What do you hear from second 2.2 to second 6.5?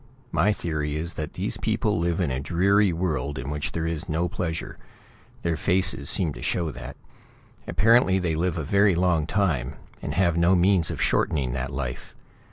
a dreary world in which there is no pleasure. Their faces seem to